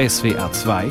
[0.00, 0.90] SWR 2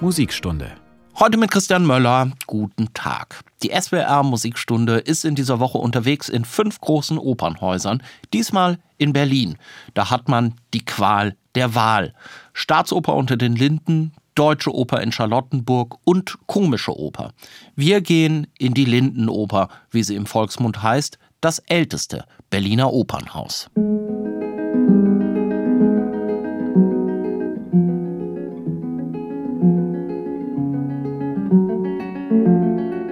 [0.00, 0.72] Musikstunde.
[1.16, 2.32] Heute mit Christian Möller.
[2.48, 3.44] Guten Tag.
[3.62, 8.02] Die SWR Musikstunde ist in dieser Woche unterwegs in fünf großen Opernhäusern.
[8.32, 9.58] Diesmal in Berlin.
[9.94, 12.14] Da hat man die Qual der Wahl.
[12.52, 17.34] Staatsoper unter den Linden, Deutsche Oper in Charlottenburg und Komische Oper.
[17.76, 23.70] Wir gehen in die Lindenoper, wie sie im Volksmund heißt, das älteste Berliner Opernhaus.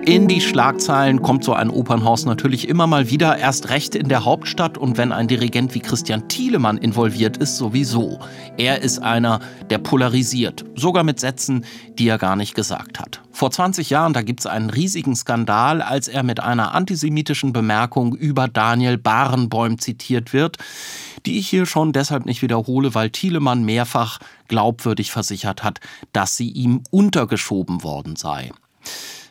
[0.09, 4.25] In die Schlagzeilen kommt so ein Opernhaus natürlich immer mal wieder, erst recht in der
[4.25, 8.21] Hauptstadt und wenn ein Dirigent wie Christian Thielemann involviert ist, sowieso.
[8.57, 11.65] Er ist einer, der polarisiert, sogar mit Sätzen,
[11.99, 13.21] die er gar nicht gesagt hat.
[13.33, 18.15] Vor 20 Jahren, da gibt es einen riesigen Skandal, als er mit einer antisemitischen Bemerkung
[18.15, 20.59] über Daniel Barenboim zitiert wird,
[21.27, 25.81] die ich hier schon deshalb nicht wiederhole, weil Thielemann mehrfach glaubwürdig versichert hat,
[26.13, 28.53] dass sie ihm untergeschoben worden sei.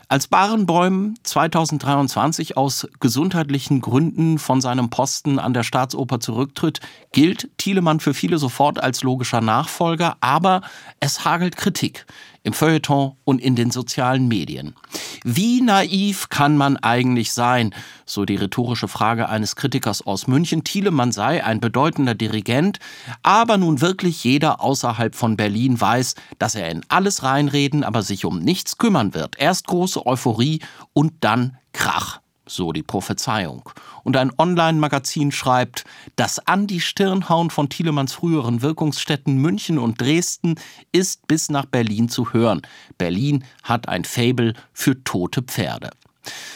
[0.08, 6.80] Als Barenbäum 2023 aus gesundheitlichen Gründen von seinem Posten an der Staatsoper zurücktritt,
[7.12, 10.62] gilt Thielemann für viele sofort als logischer Nachfolger, aber
[11.00, 12.06] es hagelt Kritik
[12.46, 14.76] im Feuilleton und in den sozialen Medien.
[15.24, 17.74] Wie naiv kann man eigentlich sein?
[18.06, 20.64] So die rhetorische Frage eines Kritikers aus München.
[20.64, 22.78] Thielemann sei ein bedeutender Dirigent,
[23.24, 28.26] aber nun wirklich jeder außerhalb von Berlin weiß, dass er in alles reinreden, aber sich
[28.26, 29.40] um nichts kümmern wird.
[29.40, 30.60] Erst große Euphorie
[30.94, 33.70] und dann Krach so die Prophezeiung.
[34.04, 35.84] Und ein Online-Magazin schreibt,
[36.16, 40.56] das an die Stirn hauen von Thielemanns früheren Wirkungsstätten München und Dresden
[40.92, 42.62] ist bis nach Berlin zu hören.
[42.98, 45.92] Berlin hat ein Fabel für tote Pferde.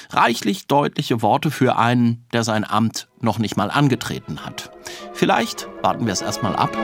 [0.09, 4.71] Reichlich deutliche Worte für einen, der sein Amt noch nicht mal angetreten hat.
[5.13, 6.75] Vielleicht warten wir es erstmal ab.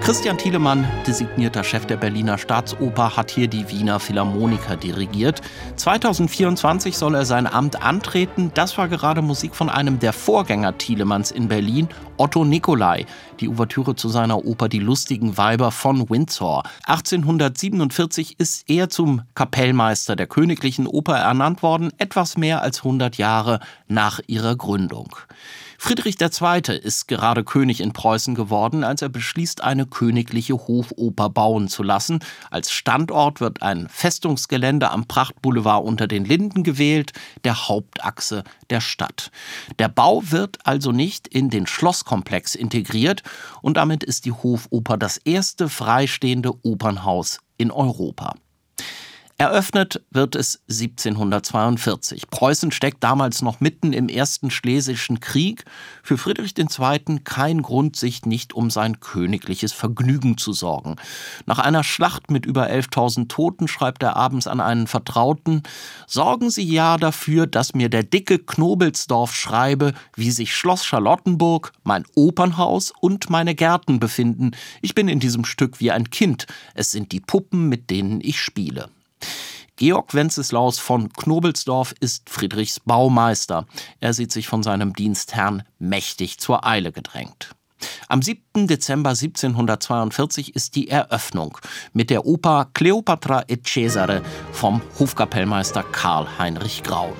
[0.00, 5.42] Christian Thielemann, designierter Chef der Berliner Staatsoper, hat hier die Wiener Philharmoniker dirigiert.
[5.76, 8.50] 2024 soll er sein Amt antreten.
[8.54, 11.86] Das war gerade Musik von einem der Vorgänger Thielemanns in Berlin,
[12.16, 13.04] Otto Nicolai.
[13.40, 16.62] Die Ouvertüre zu seiner Oper Die lustigen Weiber von Windsor.
[16.86, 23.60] 1847 ist er zum Kapellmeister der Königlichen Oper ernannt worden, etwas mehr als 100 Jahre
[23.86, 25.14] nach ihrer Gründung.
[25.82, 26.76] Friedrich II.
[26.76, 32.20] ist gerade König in Preußen geworden, als er beschließt, eine königliche Hofoper bauen zu lassen.
[32.50, 37.12] Als Standort wird ein Festungsgelände am Prachtboulevard unter den Linden gewählt,
[37.44, 39.30] der Hauptachse der Stadt.
[39.78, 43.22] Der Bau wird also nicht in den Schlosskomplex integriert
[43.62, 48.34] und damit ist die Hofoper das erste freistehende Opernhaus in Europa.
[49.40, 52.28] Eröffnet wird es 1742.
[52.28, 55.64] Preußen steckt damals noch mitten im Ersten Schlesischen Krieg.
[56.02, 57.20] Für Friedrich II.
[57.24, 60.96] kein Grund, sich nicht um sein königliches Vergnügen zu sorgen.
[61.46, 65.62] Nach einer Schlacht mit über 11.000 Toten schreibt er abends an einen Vertrauten:
[66.06, 72.04] Sorgen Sie ja dafür, dass mir der dicke Knobelsdorf schreibe, wie sich Schloss Charlottenburg, mein
[72.14, 74.50] Opernhaus und meine Gärten befinden.
[74.82, 76.46] Ich bin in diesem Stück wie ein Kind.
[76.74, 78.90] Es sind die Puppen, mit denen ich spiele.
[79.76, 83.66] Georg Wenceslaus von Knobelsdorf ist Friedrichs Baumeister.
[84.00, 87.54] Er sieht sich von seinem Dienstherrn mächtig zur Eile gedrängt.
[88.08, 88.66] Am 7.
[88.66, 91.56] Dezember 1742 ist die Eröffnung
[91.92, 94.22] mit der Oper Cleopatra et Cesare
[94.52, 97.14] vom Hofkapellmeister Karl Heinrich Graun.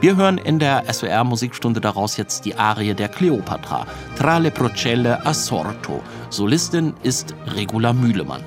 [0.00, 3.86] Wir hören in der SWR Musikstunde daraus jetzt die Arie der Cleopatra,
[4.16, 6.02] Tra le Procelle assorto.
[6.30, 8.42] Solistin ist Regula Mühlemann.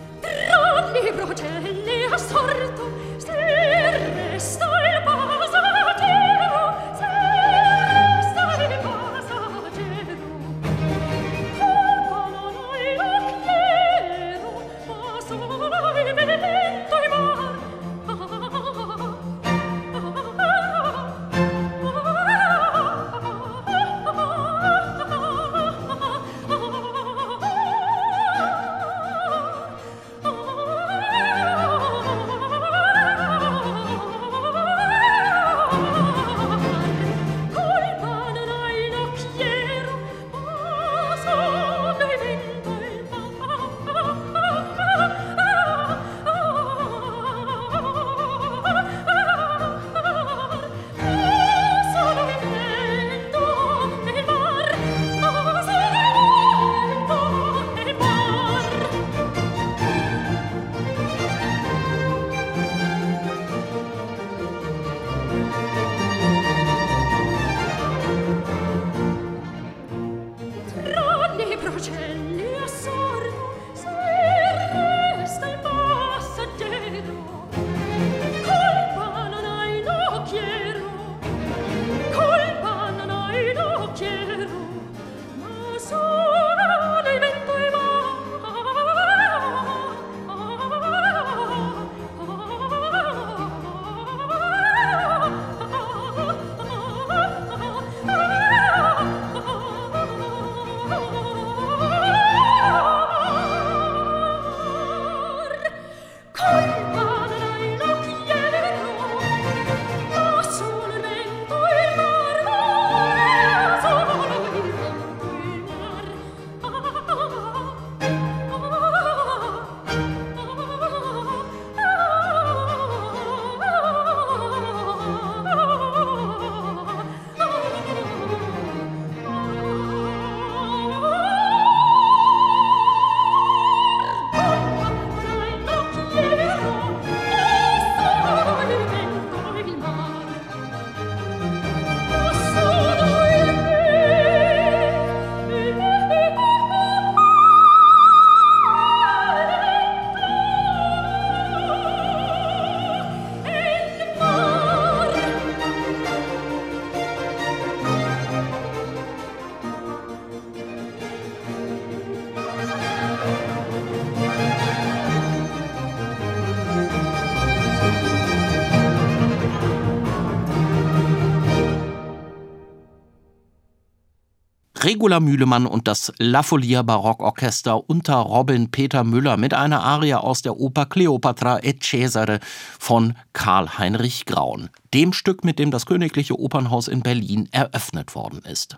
[175.04, 180.44] Regula Mühlemann und das La Folia Barockorchester unter Robin Peter Müller mit einer Arie aus
[180.44, 182.40] der Oper Cleopatra et Cesare
[182.84, 188.42] von Karl Heinrich Graun dem Stück, mit dem das Königliche Opernhaus in Berlin eröffnet worden
[188.44, 188.78] ist.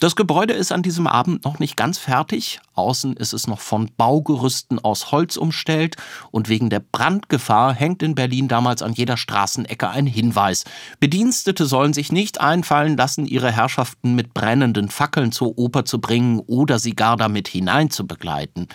[0.00, 2.60] Das Gebäude ist an diesem Abend noch nicht ganz fertig.
[2.74, 5.96] Außen ist es noch von Baugerüsten aus Holz umstellt
[6.32, 10.64] und wegen der Brandgefahr hängt in Berlin damals an jeder Straßenecke ein Hinweis.
[10.98, 16.40] Bedienstete sollen sich nicht einfallen lassen, ihre Herrschaften mit brennenden Fackeln zur Oper zu bringen
[16.40, 18.66] oder sie gar damit hinein zu begleiten.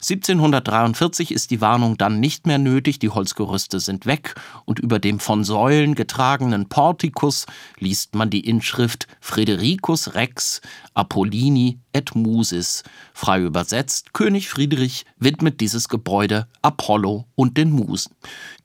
[0.00, 5.18] 1743 ist die Warnung dann nicht mehr nötig, die Holzgerüste sind weg und über dem
[5.18, 7.46] von Säulen getragenen Portikus
[7.78, 10.60] liest man die Inschrift Fredericus Rex
[10.94, 12.84] Apollini et Musis.
[13.12, 18.14] Frei übersetzt, König Friedrich widmet dieses Gebäude Apollo und den Musen.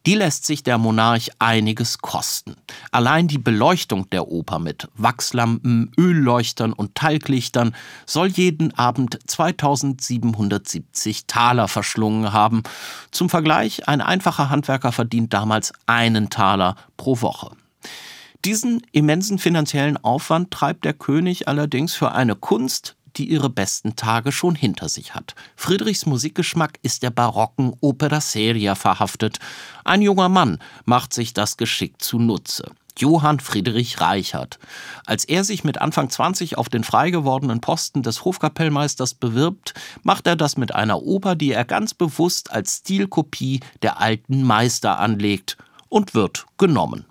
[0.06, 2.56] Die lässt sich der Monarch einiges kosten.
[2.92, 7.76] Allein die Beleuchtung der Oper mit Wachslampen, Ölleuchtern und Talglichtern
[8.06, 12.64] soll jeden Abend 2770 Taler verschlungen haben.
[13.12, 17.52] Zum Vergleich, ein einfacher Handwerker verdient damals einen Taler pro Woche.
[18.46, 24.32] Diesen immensen finanziellen Aufwand treibt der König allerdings für eine Kunst, die ihre besten Tage
[24.32, 25.36] schon hinter sich hat.
[25.56, 29.40] Friedrichs Musikgeschmack ist der barocken Opera seria verhaftet.
[29.84, 32.72] Ein junger Mann macht sich das geschickt zunutze.
[32.98, 34.60] Johann Friedrich Reichert.
[35.06, 40.28] Als er sich mit Anfang 20 auf den frei gewordenen Posten des Hofkapellmeisters bewirbt, macht
[40.28, 45.58] er das mit einer Oper, die er ganz bewusst als Stilkopie der alten Meister anlegt
[45.90, 47.06] und wird genommen.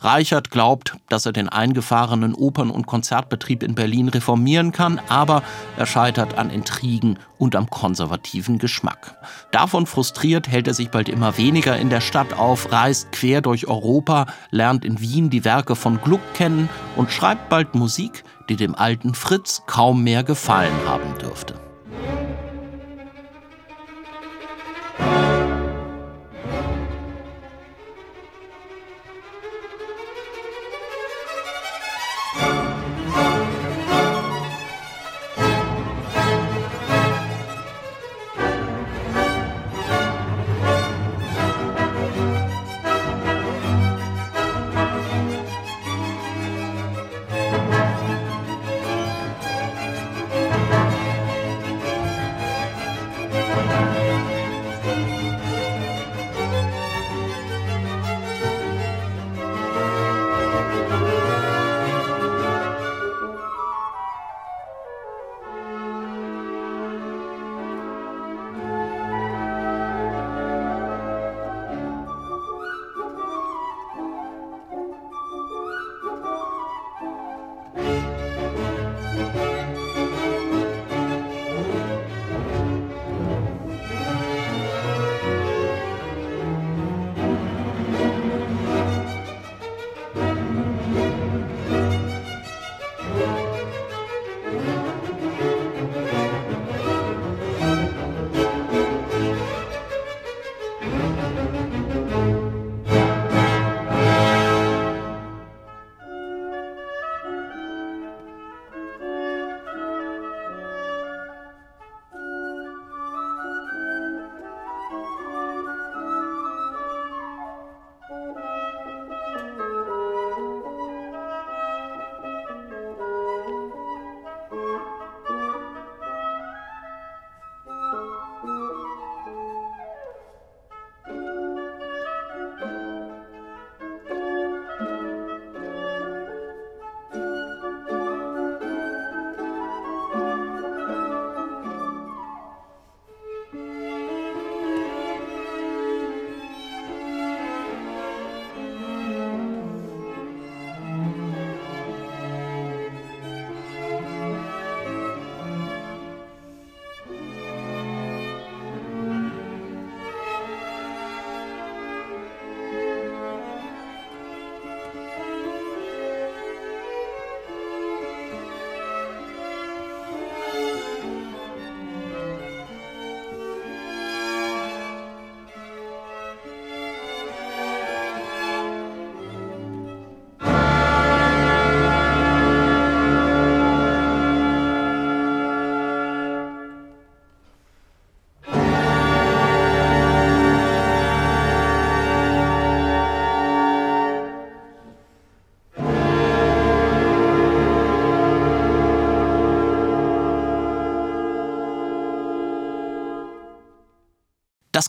[0.00, 5.42] Reichert glaubt, dass er den eingefahrenen Opern- und Konzertbetrieb in Berlin reformieren kann, aber
[5.76, 9.16] er scheitert an Intrigen und am konservativen Geschmack.
[9.50, 13.66] Davon frustriert hält er sich bald immer weniger in der Stadt auf, reist quer durch
[13.66, 18.74] Europa, lernt in Wien die Werke von Gluck kennen und schreibt bald Musik, die dem
[18.74, 21.61] alten Fritz kaum mehr gefallen haben dürfte.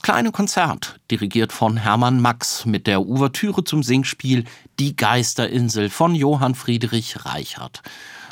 [0.03, 4.43] Kleine Konzert, dirigiert von Hermann Max mit der Ouvertüre zum Singspiel
[4.77, 7.81] Die Geisterinsel von Johann Friedrich Reichert.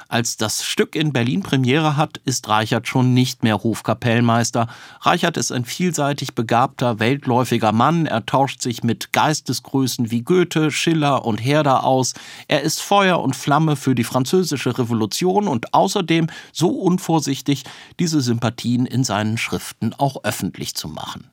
[0.09, 4.67] Als das Stück in Berlin Premiere hat, ist Reichert schon nicht mehr Hofkapellmeister.
[4.99, 8.05] Reichert ist ein vielseitig begabter, weltläufiger Mann.
[8.05, 12.15] Er tauscht sich mit Geistesgrößen wie Goethe, Schiller und Herder aus.
[12.49, 17.63] Er ist Feuer und Flamme für die französische Revolution und außerdem so unvorsichtig,
[17.97, 21.31] diese Sympathien in seinen Schriften auch öffentlich zu machen.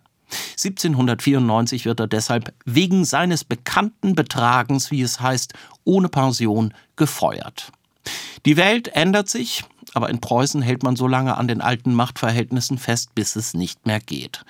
[0.58, 7.70] 1794 wird er deshalb wegen seines bekannten Betragens, wie es heißt, ohne Pension gefeuert.
[8.44, 12.78] Die Welt ändert sich, aber in Preußen hält man so lange an den alten Machtverhältnissen
[12.78, 14.44] fest, bis es nicht mehr geht.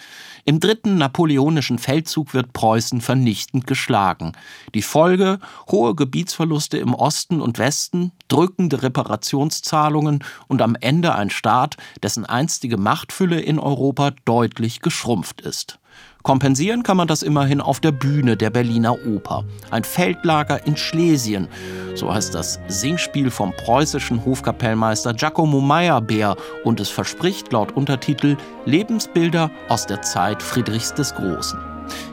[0.45, 4.33] Im dritten napoleonischen Feldzug wird Preußen vernichtend geschlagen.
[4.75, 5.39] Die Folge
[5.71, 12.79] hohe Gebietsverluste im Osten und Westen, drückende Reparationszahlungen und am Ende ein Staat, dessen einstige
[12.79, 15.79] Machtfülle in Europa deutlich geschrumpft ist.
[16.29, 19.47] Kompensieren kann man das immerhin auf der Bühne der Berliner Oper.
[19.71, 21.49] Ein Feldlager in Schlesien,
[21.95, 29.51] so heißt das Singspiel vom preußischen Hofkapellmeister Giacomo Meyerbeer und es verspricht laut Untertitel Lebensbilder
[29.71, 31.59] aus der Zeit Friedrichs des Großen.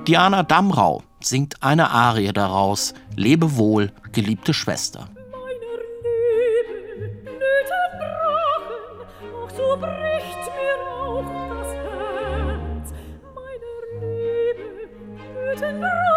[0.07, 5.09] Diana Damrau singt eine Arie daraus, Lebe wohl, geliebte Schwester.
[15.57, 16.14] So bricht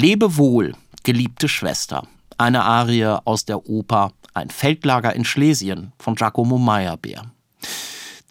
[0.00, 2.06] Lebe wohl, geliebte Schwester.
[2.36, 7.32] Eine Arie aus der Oper Ein Feldlager in Schlesien von Giacomo Meyerbeer.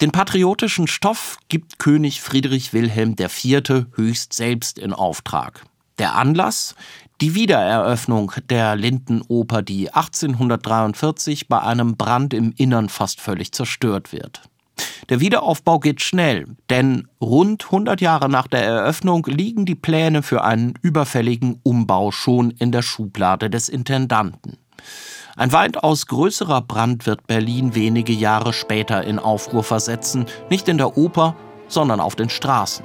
[0.00, 3.84] Den patriotischen Stoff gibt König Friedrich Wilhelm IV.
[3.92, 5.66] höchst selbst in Auftrag.
[5.98, 6.74] Der Anlass?
[7.20, 14.40] Die Wiedereröffnung der Lindenoper, die 1843 bei einem Brand im Innern fast völlig zerstört wird.
[15.08, 20.44] Der Wiederaufbau geht schnell, denn rund 100 Jahre nach der Eröffnung liegen die Pläne für
[20.44, 24.58] einen überfälligen Umbau schon in der Schublade des Intendanten.
[25.36, 30.98] Ein weitaus größerer Brand wird Berlin wenige Jahre später in Aufruhr versetzen, nicht in der
[30.98, 31.36] Oper,
[31.68, 32.84] sondern auf den Straßen.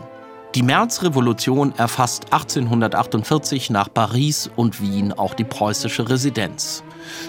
[0.56, 6.84] Die Märzrevolution erfasst 1848 nach Paris und Wien auch die preußische Residenz.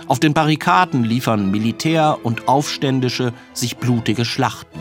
[0.06, 4.78] Auf den Barrikaden liefern Militär und Aufständische sich blutige Schlachten.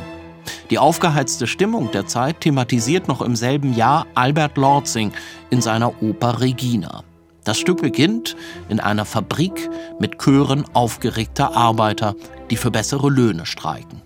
[0.70, 5.12] Die aufgeheizte Stimmung der Zeit thematisiert noch im selben Jahr Albert Lortzing
[5.50, 7.04] in seiner Oper Regina.
[7.44, 8.38] Das Stück beginnt
[8.70, 12.16] in einer Fabrik mit Chören aufgeregter Arbeiter,
[12.50, 14.03] die für bessere Löhne streiken.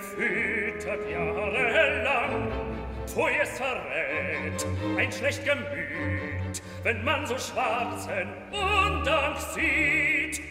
[0.00, 2.48] gefüttert jahrelang,
[3.06, 10.49] pfui es verrät ein schlecht Gemüt, wenn man so schwarzen Undank sieht.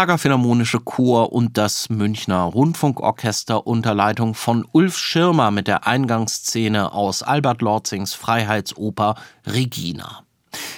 [0.00, 6.94] Prager Philharmonische Chor und das Münchner Rundfunkorchester unter Leitung von Ulf Schirmer mit der Eingangsszene
[6.94, 10.22] aus Albert Lorzings Freiheitsoper Regina.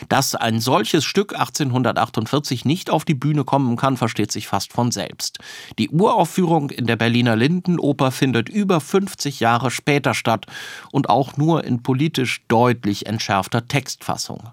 [0.09, 4.91] Dass ein solches Stück 1848 nicht auf die Bühne kommen kann, versteht sich fast von
[4.91, 5.39] selbst.
[5.79, 10.47] Die Uraufführung in der Berliner Lindenoper findet über 50 Jahre später statt
[10.91, 14.49] und auch nur in politisch deutlich entschärfter Textfassung.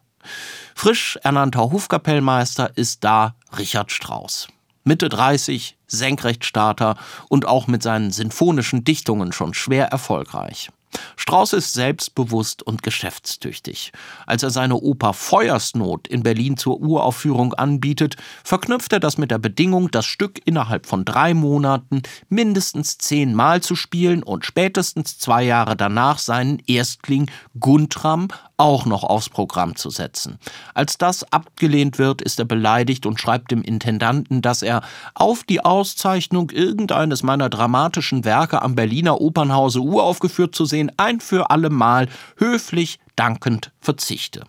[0.75, 4.47] Frisch ernannter Hofkapellmeister ist da Richard Strauss.
[4.89, 6.97] Mitte 30, Senkrechtstarter
[7.27, 10.71] und auch mit seinen sinfonischen Dichtungen schon schwer erfolgreich.
[11.15, 13.91] Strauß ist selbstbewusst und geschäftstüchtig.
[14.25, 19.37] Als er seine Oper Feuersnot in Berlin zur Uraufführung anbietet, verknüpft er das mit der
[19.37, 25.75] Bedingung, das Stück innerhalb von drei Monaten mindestens zehnmal zu spielen und spätestens zwei Jahre
[25.75, 30.37] danach seinen Erstling Guntram auch noch aufs Programm zu setzen.
[30.73, 34.81] Als das abgelehnt wird, ist er beleidigt und schreibt dem Intendanten, dass er
[35.13, 41.49] auf die Auszeichnung irgendeines meiner dramatischen Werke am Berliner Opernhause uraufgeführt zu sehen, ein für
[41.49, 44.45] alle Mal höflich dankend verzichte.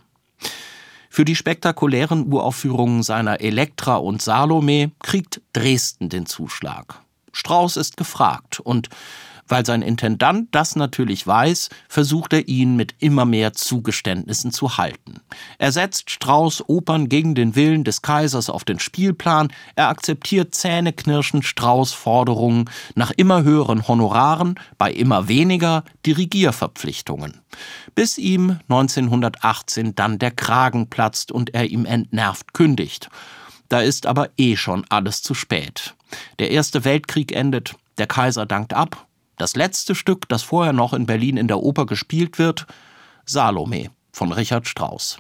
[1.09, 7.01] Für die spektakulären Uraufführungen seiner Elektra und Salome kriegt Dresden den Zuschlag.
[7.33, 8.89] Strauß ist gefragt und
[9.51, 15.21] weil sein Intendant das natürlich weiß, versucht er ihn mit immer mehr Zugeständnissen zu halten.
[15.59, 21.45] Er setzt Strauß Opern gegen den Willen des Kaisers auf den Spielplan, er akzeptiert zähneknirschend
[21.45, 27.41] Strauß Forderungen nach immer höheren Honoraren, bei immer weniger Dirigierverpflichtungen.
[27.95, 33.11] Bis ihm 1918 dann der Kragen platzt und er ihm entnervt kündigt.
[33.69, 35.95] Da ist aber eh schon alles zu spät.
[36.39, 39.07] Der Erste Weltkrieg endet, der Kaiser dankt ab
[39.41, 42.67] das letzte Stück, das vorher noch in Berlin in der Oper gespielt wird,
[43.25, 45.19] Salome von Richard Strauss.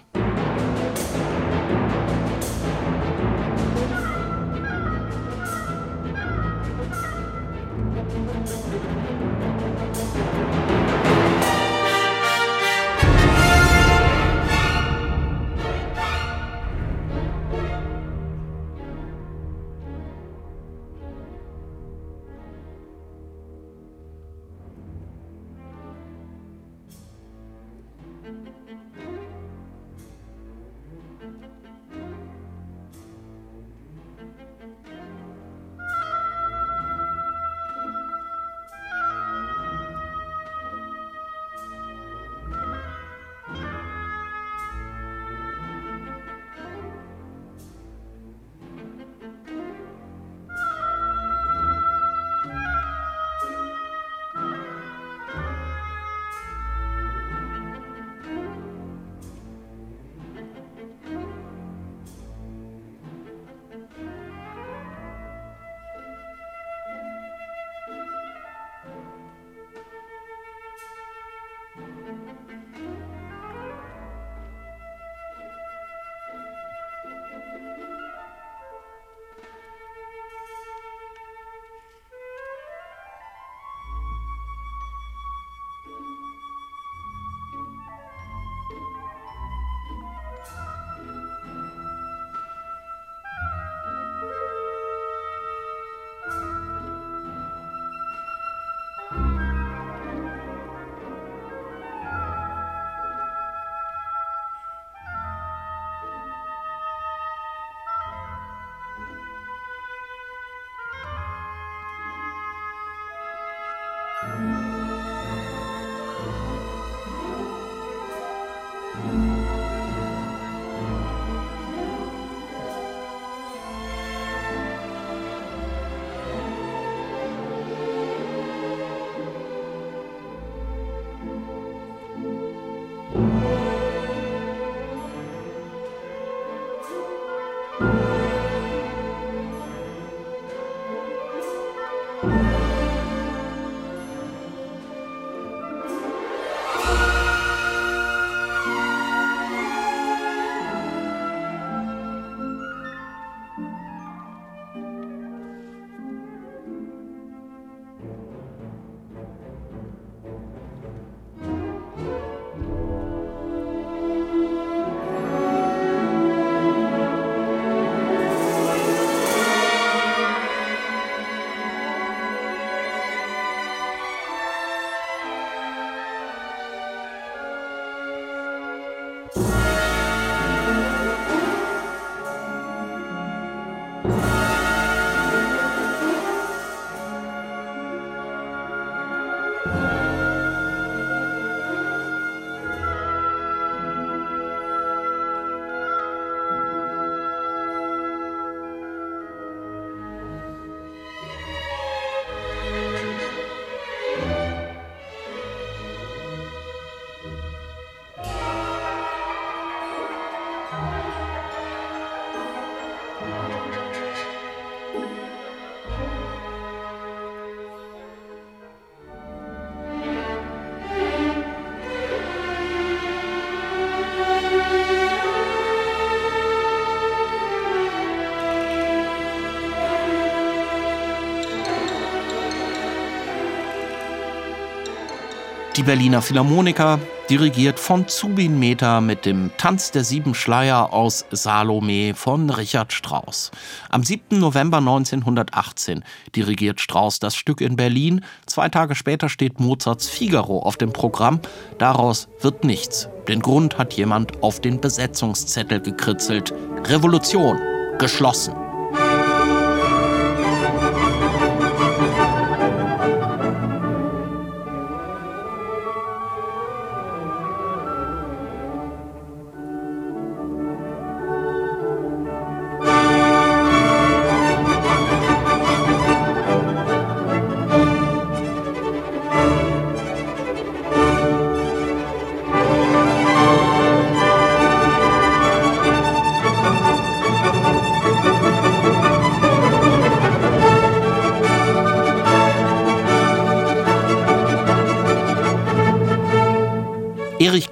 [235.80, 242.12] Die Berliner Philharmoniker, dirigiert von Zubin Mehta mit dem Tanz der sieben Schleier aus Salome
[242.12, 243.50] von Richard Strauss.
[243.88, 244.38] Am 7.
[244.38, 246.04] November 1918
[246.36, 248.22] dirigiert Strauss das Stück in Berlin.
[248.44, 251.40] Zwei Tage später steht Mozarts Figaro auf dem Programm.
[251.78, 253.08] Daraus wird nichts.
[253.26, 256.52] Den Grund hat jemand auf den Besetzungszettel gekritzelt.
[256.88, 257.58] Revolution.
[257.98, 258.69] Geschlossen.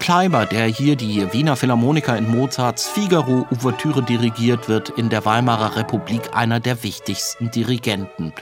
[0.08, 5.76] Erich Kleiber, der hier die Wiener Philharmoniker in Mozarts Figaro-Ouvertüre dirigiert, wird in der Weimarer
[5.76, 8.32] Republik einer der wichtigsten Dirigenten.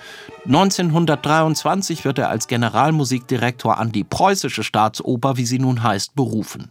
[0.44, 6.70] 1923 wird er als Generalmusikdirektor an die Preußische Staatsoper, wie sie nun heißt, berufen.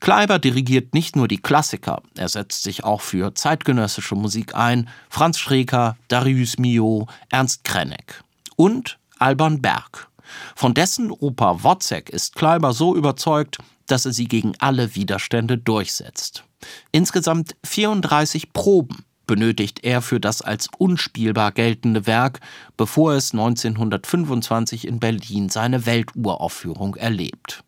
[0.00, 5.38] Kleiber dirigiert nicht nur die Klassiker, er setzt sich auch für zeitgenössische Musik ein, Franz
[5.38, 8.22] Schreker, Darius Milhaud, Ernst Krenek
[8.56, 10.08] und Alban Berg.
[10.54, 16.44] Von dessen Oper Wozzeck ist Kleiber so überzeugt, dass er sie gegen alle Widerstände durchsetzt.
[16.92, 22.40] Insgesamt 34 Proben benötigt er für das als unspielbar geltende Werk,
[22.76, 27.64] bevor es 1925 in Berlin seine Welturaufführung erlebt.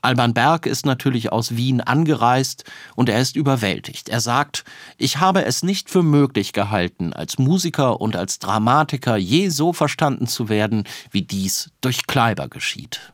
[0.00, 2.64] Alban Berg ist natürlich aus Wien angereist
[2.96, 4.08] und er ist überwältigt.
[4.08, 4.64] Er sagt,
[4.96, 10.26] ich habe es nicht für möglich gehalten, als Musiker und als Dramatiker je so verstanden
[10.26, 13.12] zu werden, wie dies durch Kleiber geschieht.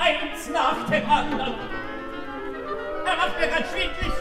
[0.00, 1.54] Eins nach dem anderen.
[3.04, 4.12] Er macht mir ganz schwindlig.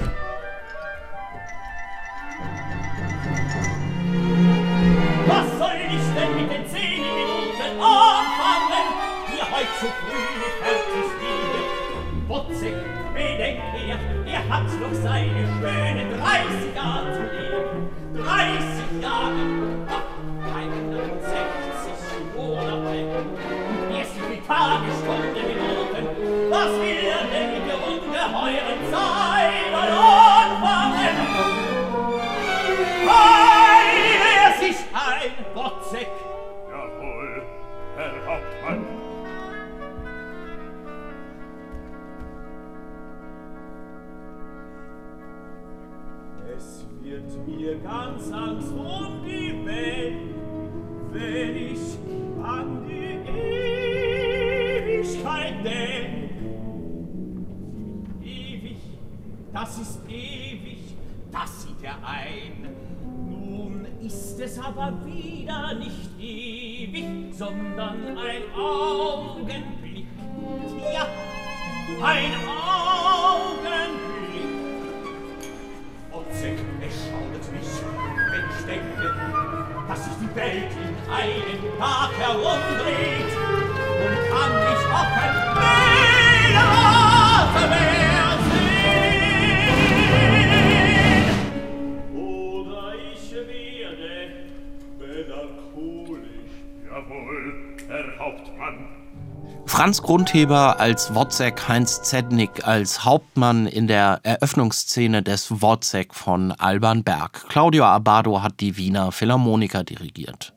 [5.28, 8.88] Was soll ich denn mit den zehn Minuten anfangen,
[9.28, 12.28] die heute zu früh nicht fertig sind?
[12.28, 12.76] Botzig,
[13.13, 14.00] bedenk er,
[14.34, 17.89] er hat noch seine schönen 30 Jahre zu leben.
[18.15, 19.34] 30 Jahre,
[19.88, 23.26] ach, keine 60 Monate.
[23.98, 25.49] Erst die Tage, Stunden,
[46.58, 49.09] Es wird mir ganz Angst um
[64.80, 68.79] aber wieder nicht ewig, sondern ein Ort,
[99.80, 107.06] Franz Grundheber als Wozzeck, Heinz Zednik als Hauptmann in der Eröffnungsszene des Wozzeck von Alban
[107.06, 107.46] Berg.
[107.48, 110.52] Claudio Abado hat die Wiener Philharmoniker dirigiert.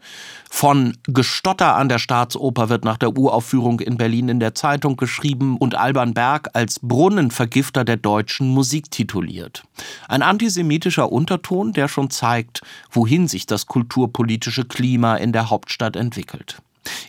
[0.50, 5.56] Von Gestotter an der Staatsoper wird nach der Uraufführung in Berlin in der Zeitung geschrieben
[5.56, 9.62] und Alban Berg als Brunnenvergifter der deutschen Musik tituliert.
[10.08, 16.60] Ein antisemitischer Unterton, der schon zeigt, wohin sich das kulturpolitische Klima in der Hauptstadt entwickelt.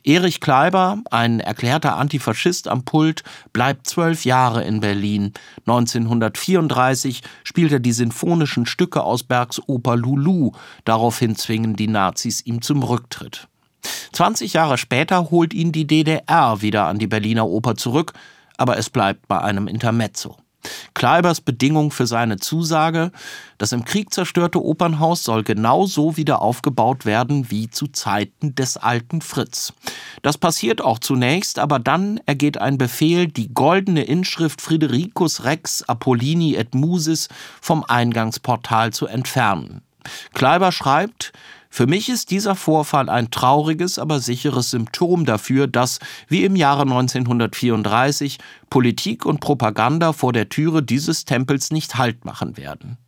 [0.03, 5.33] Erich Kleiber, ein erklärter Antifaschist am Pult, bleibt zwölf Jahre in Berlin.
[5.65, 10.51] 1934 spielt er die sinfonischen Stücke aus Bergs Oper Lulu.
[10.85, 13.47] Daraufhin zwingen die Nazis ihm zum Rücktritt.
[14.13, 18.13] 20 Jahre später holt ihn die DDR wieder an die Berliner Oper zurück,
[18.57, 20.37] aber es bleibt bei einem Intermezzo.
[20.93, 23.11] Kleibers Bedingung für seine Zusage,
[23.57, 29.21] das im Krieg zerstörte Opernhaus soll genauso wieder aufgebaut werden wie zu Zeiten des alten
[29.21, 29.73] Fritz.
[30.21, 36.55] Das passiert auch zunächst, aber dann ergeht ein Befehl, die goldene Inschrift Fridericus Rex Apollini
[36.55, 37.29] et Musis
[37.61, 39.81] vom Eingangsportal zu entfernen.
[40.33, 41.31] Kleiber schreibt,
[41.75, 45.97] für mich ist dieser Vorfall ein trauriges, aber sicheres Symptom dafür, dass,
[46.27, 48.37] wie im Jahre 1934,
[48.69, 52.99] Politik und Propaganda vor der Türe dieses Tempels nicht Halt machen werden.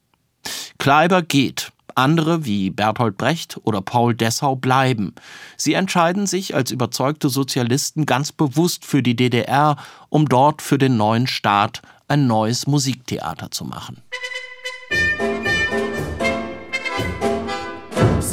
[0.79, 5.13] Kleiber geht, andere wie Bertolt Brecht oder Paul Dessau bleiben.
[5.57, 9.75] Sie entscheiden sich als überzeugte Sozialisten ganz bewusst für die DDR,
[10.09, 14.01] um dort für den neuen Staat ein neues Musiktheater zu machen.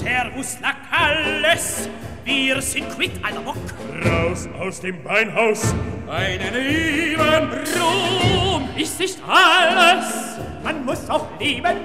[0.03, 1.89] Servus, Lacalles,
[2.25, 3.57] wir sind quitt, alter Bock.
[4.05, 5.75] Raus aus dem Beinhaus.
[6.09, 7.51] Einen lieben
[7.81, 10.39] Ruhm ist nicht alles.
[10.65, 11.77] Man muss auch lieben.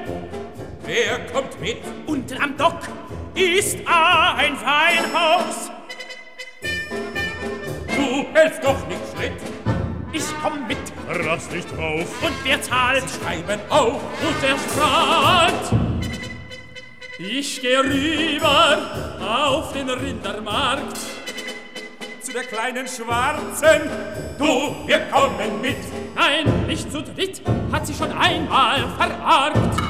[0.83, 1.77] Wer kommt mit?
[2.07, 2.79] Unten am Dock
[3.35, 5.69] ist ein Weinhaus.
[7.95, 9.33] Du hältst doch nicht Schritt.
[10.11, 10.77] Ich komm mit.
[11.27, 12.23] Rass nicht drauf.
[12.23, 13.07] Und wer zahlt?
[13.07, 14.01] Sie schreiben auf.
[14.01, 16.06] Und der strahlt.
[17.19, 18.77] Ich gehe rüber
[19.27, 20.97] auf den Rindermarkt.
[22.21, 23.89] Zu der kleinen Schwarzen.
[24.37, 25.77] Du, wir kommen mit.
[26.15, 27.41] Nein, nicht zu dritt.
[27.71, 29.81] Hat sie schon einmal verargt.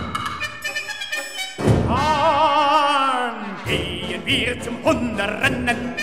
[1.89, 5.95] Dann gehen wir zum Hunderennen.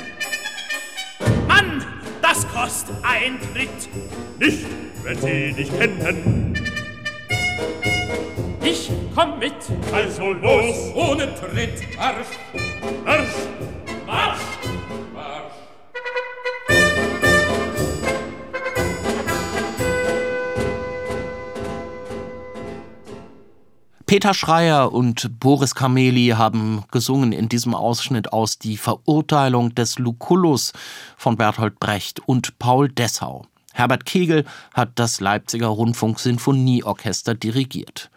[1.49, 1.87] Mann,
[2.21, 3.89] das kostet Eintritt.
[4.39, 4.67] Nicht,
[5.03, 6.54] wenn Sie dich kennen.
[9.15, 9.55] Komm mit.
[9.93, 10.75] Also los.
[10.95, 11.97] Ohne Tritt.
[11.97, 12.27] Marsch.
[13.05, 13.29] Marsch.
[14.07, 14.41] Marsch!
[15.15, 15.53] Marsch.
[24.07, 30.73] Peter Schreier und Boris Kameli haben gesungen in diesem Ausschnitt aus Die Verurteilung des Lucullus
[31.17, 33.47] von Bertolt Brecht und Paul Dessau.
[33.73, 38.11] Herbert Kegel hat das Leipziger Rundfunksinfonieorchester dirigiert.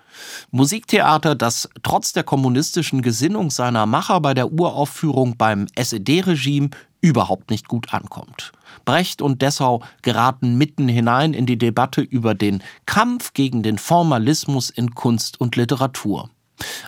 [0.52, 6.70] Musiktheater, das trotz der kommunistischen Gesinnung seiner Macher bei der Uraufführung beim SED-Regime
[7.02, 8.52] überhaupt nicht gut ankommt.
[8.86, 14.70] Brecht und Dessau geraten mitten hinein in die Debatte über den Kampf gegen den Formalismus
[14.70, 16.30] in Kunst und Literatur.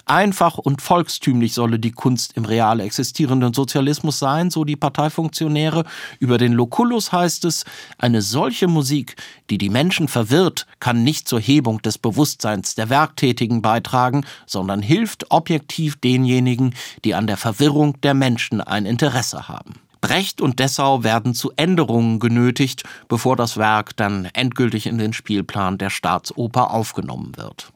[0.05, 5.83] Einfach und volkstümlich solle die Kunst im real existierenden Sozialismus sein, so die Parteifunktionäre.
[6.19, 7.65] Über den Locullus heißt es,
[7.97, 9.15] eine solche Musik,
[9.49, 15.31] die die Menschen verwirrt, kann nicht zur Hebung des Bewusstseins der Werktätigen beitragen, sondern hilft
[15.31, 16.73] objektiv denjenigen,
[17.05, 19.75] die an der Verwirrung der Menschen ein Interesse haben.
[20.01, 25.77] Brecht und Dessau werden zu Änderungen genötigt, bevor das Werk dann endgültig in den Spielplan
[25.77, 27.73] der Staatsoper aufgenommen wird.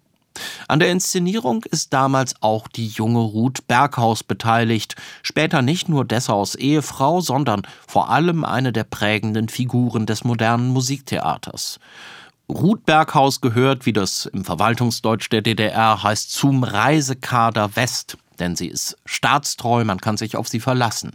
[0.68, 6.56] An der Inszenierung ist damals auch die junge Ruth Berghaus beteiligt, später nicht nur Dessaus
[6.56, 11.80] Ehefrau, sondern vor allem eine der prägenden Figuren des modernen Musiktheaters.
[12.50, 18.68] Ruth Berghaus gehört, wie das im Verwaltungsdeutsch der DDR heißt, zum Reisekader West denn sie
[18.68, 21.12] ist staatstreu, man kann sich auf sie verlassen.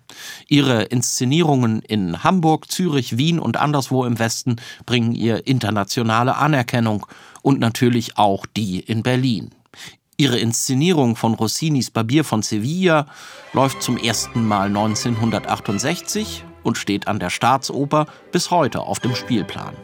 [0.47, 4.57] Ihre Inszenierungen in Hamburg, Zürich, Wien und anderswo im Westen
[4.87, 7.07] bringen ihr internationale Anerkennung
[7.49, 9.53] und natürlich auch die in Berlin.
[10.19, 13.07] Ihre Inszenierung von Rossinis Barbier von Sevilla
[13.55, 19.75] läuft zum ersten Mal 1968 und steht an der Staatsoper bis heute auf dem Spielplan.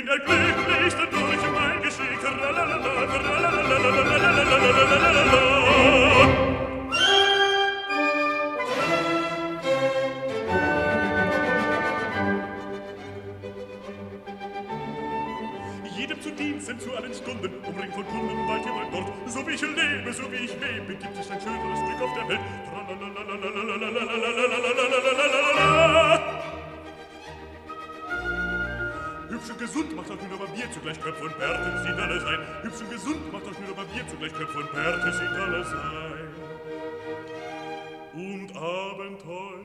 [0.00, 2.20] bin der glücklichste durch mein Geschick.
[35.10, 36.34] sollte sie alle sein.
[38.12, 39.64] Und Abenteuer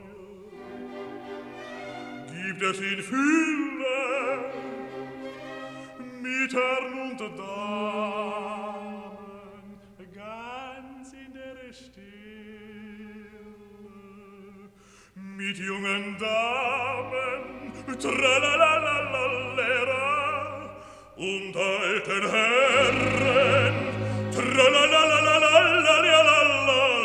[2.28, 4.52] gibt es in Fülle
[6.22, 8.38] mit Herrn und Damen
[10.14, 13.26] ganz in der Stille.
[15.16, 18.96] Mit jungen Damen tralalalala
[21.18, 23.95] und alten Herren
[24.36, 27.05] Tra la la la la la la la la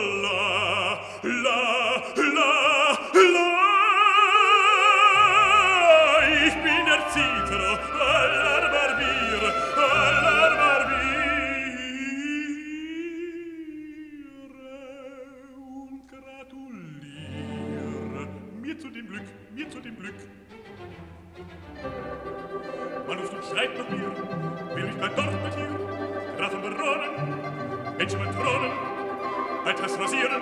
[29.80, 30.40] Altes rasieren,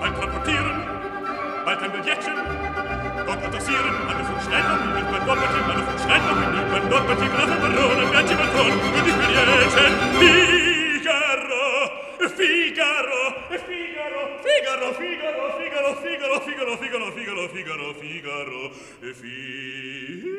[0.00, 0.84] bald transportieren,
[1.64, 2.34] bald ein Biljettchen,
[3.24, 7.06] dort adressieren, alle von Schnellern, nimmt man dort Partie, alle von Schnellern, nimmt man dort
[7.06, 11.64] Partie, Graf und Baron, ein Gärtchen, ein Thron, und ich bin Jätchen, Figaro,
[12.36, 13.20] Figaro,
[13.64, 18.70] Figaro, Figaro, Figaro, Figaro, Figaro, Figaro, Figaro, Figaro, Figaro, Figaro, Figaro,
[19.04, 20.29] Figaro,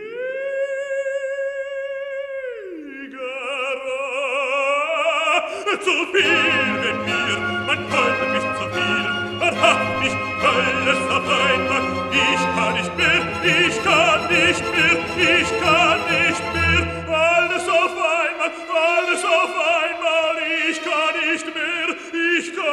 [15.21, 20.37] Ich kann nicht mehr alles auf einmal alles auf einmal.
[20.67, 22.65] Ich kann nicht mehr ich kann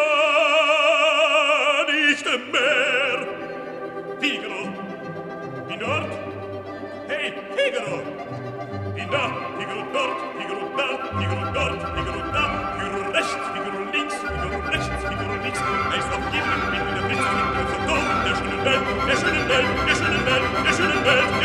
[1.95, 3.19] nicht mehr.
[4.19, 4.63] Biguru
[5.69, 6.13] in dort
[7.09, 7.99] hey biguru
[8.97, 10.67] die Nacht biguru dort biguru
[11.53, 16.47] dort biguru dort biguru das biguru links biguru rechts biguru rechts als ob gib
[19.19, 21.38] schönen Welt, der schönen Welt, der schönen Welt.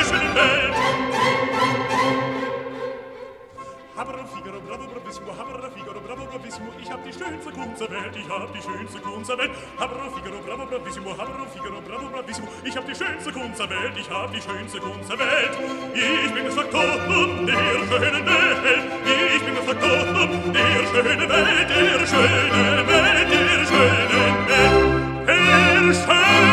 [4.43, 8.27] Figaro, bravo bravissimo, Haber Figaro, bravo bravissimo, ich hab die schönste Kunst der Welt, ich
[8.27, 9.51] hab die schönste Kunst der Welt.
[9.79, 13.93] Haber Figaro, bravo bravissimo, Haber Figaro, bravo bravissimo, ich hab die schönste Kunst der Welt,
[13.95, 15.57] ich hab die schönste Kunst der Welt.
[15.93, 17.55] Ich bin es verkommen der
[17.87, 18.83] schönen Welt,
[19.33, 26.47] ich bin es verkommen der schönen Welt, der schönen Welt, der schönen Welt, der schönen
[26.47, 26.53] Welt.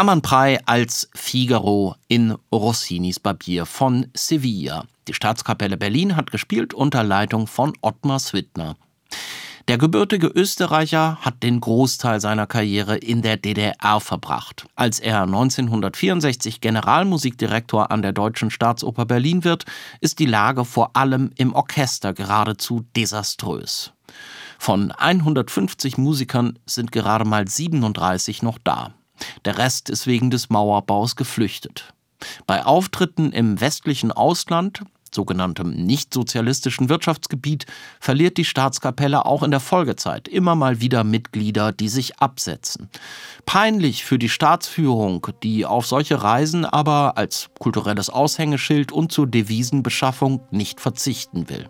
[0.00, 4.86] Hermann Prey als Figaro in Rossinis Barbier von Sevilla.
[5.06, 8.76] Die Staatskapelle Berlin hat gespielt unter Leitung von Ottmar Swittner.
[9.68, 14.64] Der gebürtige Österreicher hat den Großteil seiner Karriere in der DDR verbracht.
[14.74, 19.66] Als er 1964 Generalmusikdirektor an der Deutschen Staatsoper Berlin wird,
[20.00, 23.92] ist die Lage vor allem im Orchester geradezu desaströs.
[24.58, 28.94] Von 150 Musikern sind gerade mal 37 noch da.
[29.44, 31.92] Der Rest ist wegen des Mauerbaus geflüchtet.
[32.46, 37.66] Bei Auftritten im westlichen Ausland, sogenanntem nichtsozialistischen Wirtschaftsgebiet,
[37.98, 42.88] verliert die Staatskapelle auch in der Folgezeit immer mal wieder Mitglieder, die sich absetzen.
[43.46, 50.42] Peinlich für die Staatsführung, die auf solche Reisen aber als kulturelles Aushängeschild und zur Devisenbeschaffung
[50.50, 51.68] nicht verzichten will.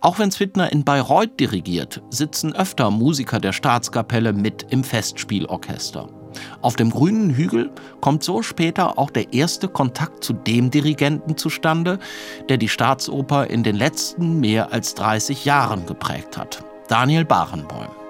[0.00, 6.08] Auch wenn Zwittner in Bayreuth dirigiert, sitzen öfter Musiker der Staatskapelle mit im Festspielorchester.
[6.62, 7.70] Auf dem grünen Hügel
[8.00, 11.98] kommt so später auch der erste Kontakt zu dem Dirigenten zustande,
[12.48, 16.64] der die Staatsoper in den letzten mehr als 30 Jahren geprägt hat.
[16.88, 18.05] Daniel Barenboim.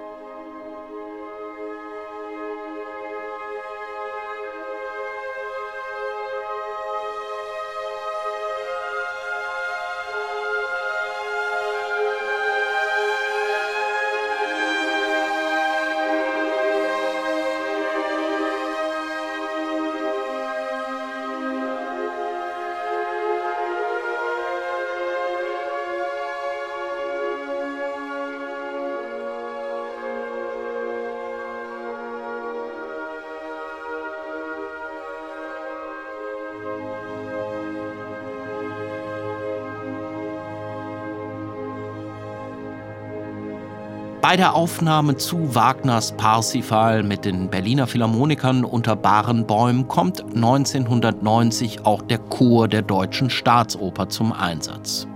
[44.29, 52.03] Bei der Aufnahme zu Wagners Parsifal mit den Berliner Philharmonikern unter Barenbäum kommt 1990 auch
[52.03, 55.07] der Chor der Deutschen Staatsoper zum Einsatz.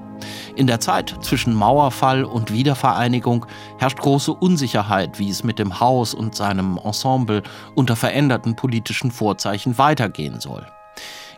[0.54, 3.46] In der Zeit zwischen Mauerfall und Wiedervereinigung
[3.78, 7.42] herrscht große Unsicherheit, wie es mit dem Haus und seinem Ensemble
[7.74, 10.64] unter veränderten politischen Vorzeichen weitergehen soll.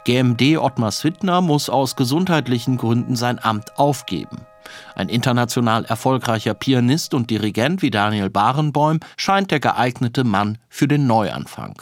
[0.05, 4.39] GMD Ottmar Swittner muss aus gesundheitlichen Gründen sein Amt aufgeben.
[4.97, 11.07] Ein international erfolgreicher Pianist und Dirigent wie Daniel Barenboim scheint der geeignete Mann für den
[11.07, 11.81] Neuanfang.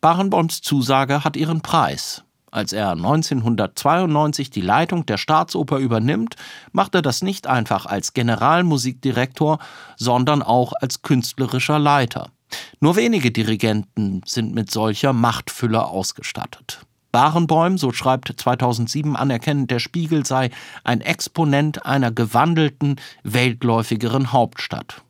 [0.00, 2.22] Barenboims Zusage hat ihren Preis.
[2.52, 6.36] Als er 1992 die Leitung der Staatsoper übernimmt,
[6.70, 9.58] macht er das nicht einfach als Generalmusikdirektor,
[9.96, 12.30] sondern auch als künstlerischer Leiter.
[12.78, 16.80] Nur wenige Dirigenten sind mit solcher Machtfülle ausgestattet.
[17.12, 20.50] Barenbäum, so schreibt 2007 anerkennend der Spiegel, sei
[20.84, 25.02] ein Exponent einer gewandelten, weltläufigeren Hauptstadt.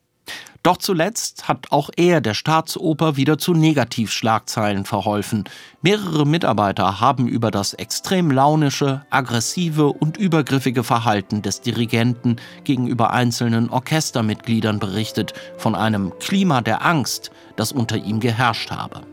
[0.62, 5.44] Doch zuletzt hat auch er der Staatsoper wieder zu Negativschlagzeilen verholfen.
[5.80, 13.70] Mehrere Mitarbeiter haben über das extrem launische, aggressive und übergriffige Verhalten des Dirigenten gegenüber einzelnen
[13.70, 19.06] Orchestermitgliedern berichtet, von einem Klima der Angst, das unter ihm geherrscht habe.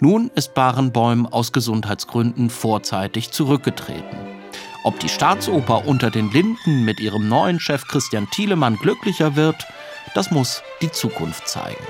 [0.00, 4.18] Nun ist Barenbäum aus Gesundheitsgründen vorzeitig zurückgetreten.
[4.82, 9.66] Ob die Staatsoper unter den Linden mit ihrem neuen Chef Christian Thielemann glücklicher wird,
[10.14, 11.84] das muss die Zukunft zeigen.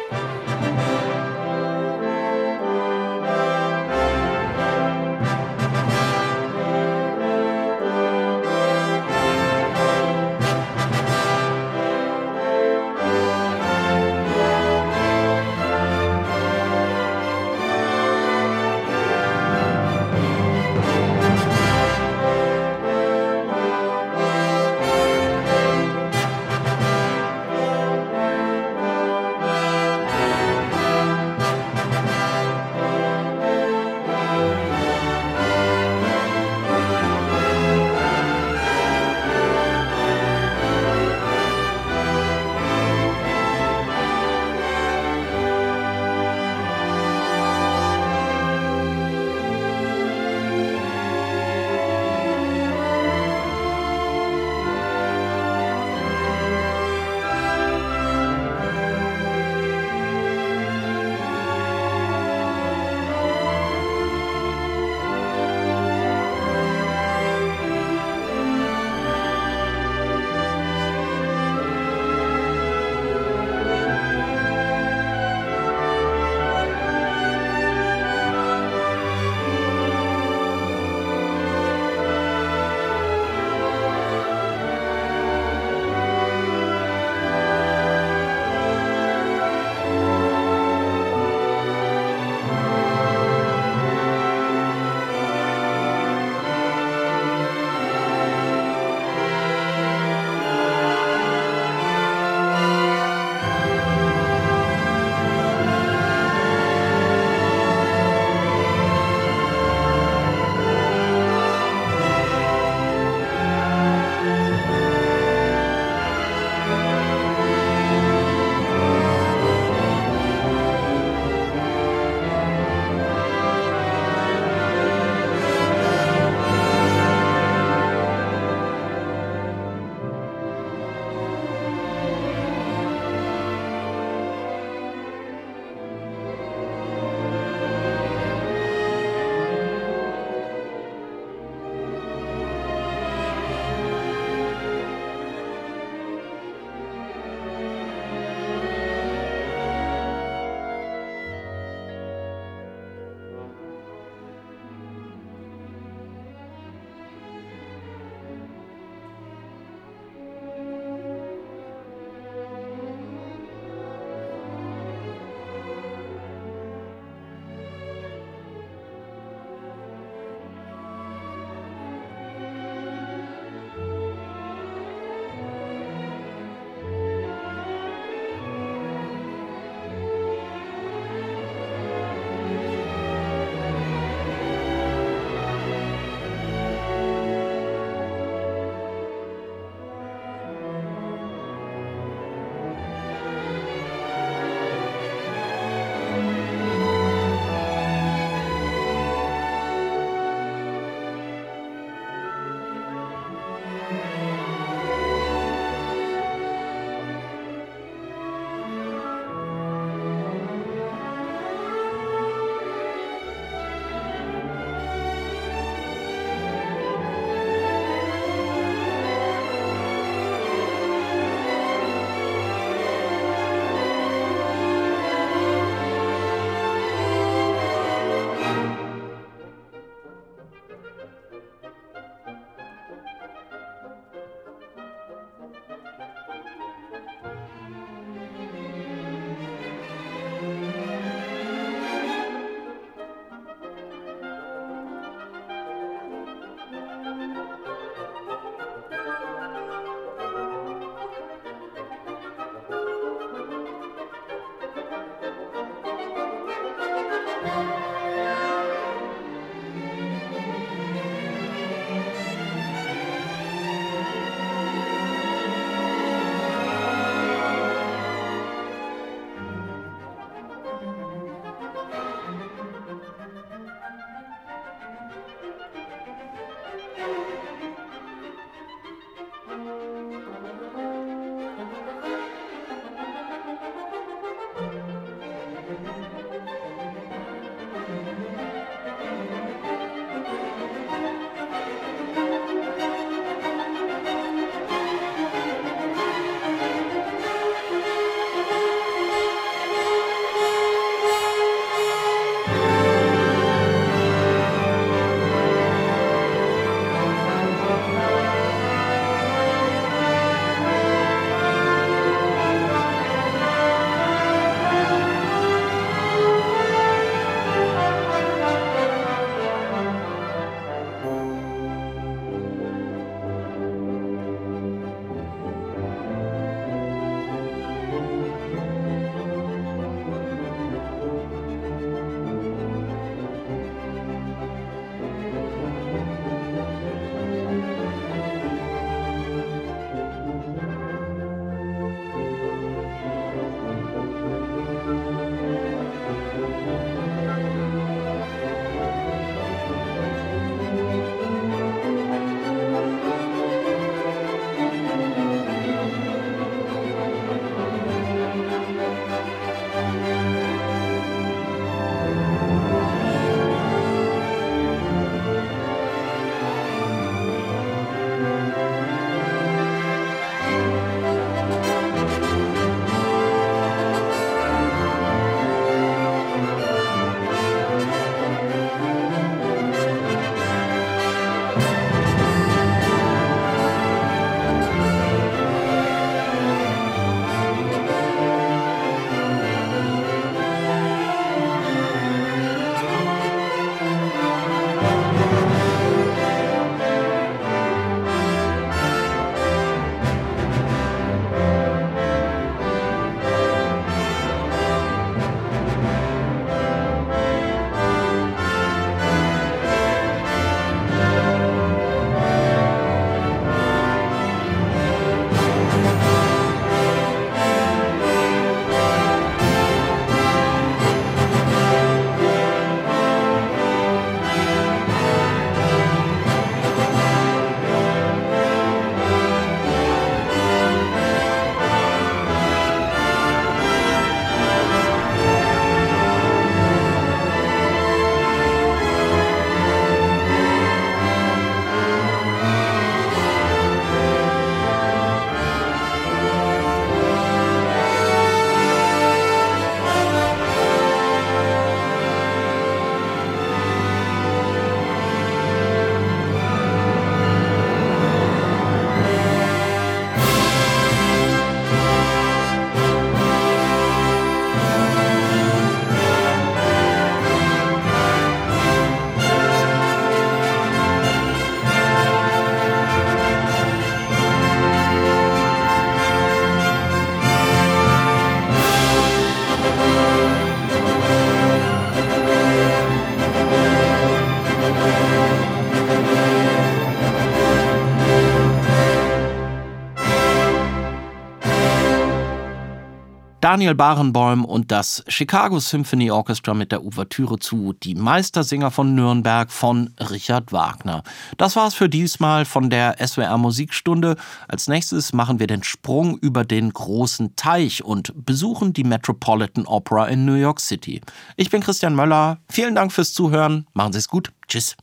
[493.50, 499.50] Daniel Barenboim und das Chicago Symphony Orchestra mit der Ouvertüre zu Die Meistersinger von Nürnberg
[499.50, 501.02] von Richard Wagner.
[501.36, 504.14] Das war's für diesmal von der SWR Musikstunde.
[504.46, 510.06] Als nächstes machen wir den Sprung über den großen Teich und besuchen die Metropolitan Opera
[510.06, 511.00] in New York City.
[511.34, 512.38] Ich bin Christian Möller.
[512.48, 513.66] Vielen Dank fürs Zuhören.
[513.72, 514.30] Machen Sie es gut.
[514.46, 514.76] Tschüss.